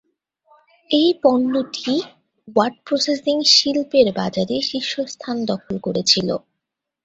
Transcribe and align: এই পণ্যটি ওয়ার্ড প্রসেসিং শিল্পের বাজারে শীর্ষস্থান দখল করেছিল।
এই 0.89 1.09
পণ্যটি 1.23 1.93
ওয়ার্ড 2.47 2.75
প্রসেসিং 2.85 3.35
শিল্পের 3.53 4.07
বাজারে 4.19 4.55
শীর্ষস্থান 4.69 5.37
দখল 5.45 5.75
করেছিল। 5.81 6.29